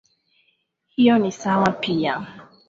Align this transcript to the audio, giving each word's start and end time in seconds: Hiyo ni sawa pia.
Hiyo 0.89 1.17
ni 1.17 1.31
sawa 1.31 1.71
pia. 1.71 2.27